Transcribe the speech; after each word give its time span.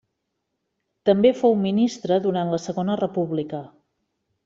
També 1.09 1.33
fou 1.43 1.53
ministre 1.67 2.19
durant 2.27 2.53
la 2.57 2.63
Segona 2.67 2.99
República. 3.07 3.65